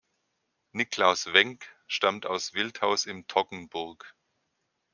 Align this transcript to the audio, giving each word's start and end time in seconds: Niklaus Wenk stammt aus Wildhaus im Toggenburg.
Niklaus 0.71 1.31
Wenk 1.31 1.67
stammt 1.85 2.25
aus 2.25 2.55
Wildhaus 2.55 3.05
im 3.05 3.27
Toggenburg. 3.27 4.15